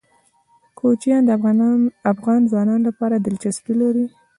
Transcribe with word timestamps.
کوچیان 0.77 1.21
د 1.25 1.29
افغان 2.11 2.41
ځوانانو 2.49 2.85
لپاره 2.89 3.15
دلچسپي 3.17 3.73
لري. 3.81 4.05